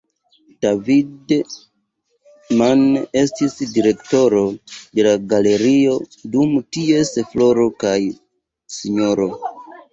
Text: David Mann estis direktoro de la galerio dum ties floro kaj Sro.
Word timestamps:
David 0.65 1.27
Mann 2.61 2.81
estis 3.21 3.53
direktoro 3.75 4.41
de 4.73 5.07
la 5.11 5.15
galerio 5.35 5.95
dum 6.37 6.59
ties 6.79 7.15
floro 7.31 7.71
kaj 7.87 7.97
Sro. 8.81 9.33